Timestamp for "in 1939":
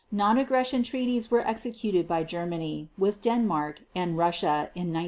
4.73-4.97